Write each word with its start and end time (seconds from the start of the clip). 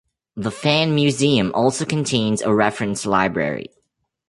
The 0.35 0.49
Fan 0.49 0.95
Museum 0.95 1.51
also 1.53 1.85
contains 1.85 2.41
a 2.41 2.51
reference 2.51 3.05
library. 3.05 3.67